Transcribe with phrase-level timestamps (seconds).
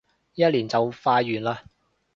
[0.33, 1.57] 一年就快完嘞